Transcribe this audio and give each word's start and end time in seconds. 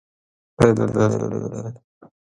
He 0.59 0.65
is 0.67 0.73
known 0.79 0.87
for 0.87 0.87
his 0.87 0.93
prominent 0.93 1.21
role 1.21 1.27
in 1.27 1.31
Vanniyar 1.31 1.51
politics. 1.51 2.13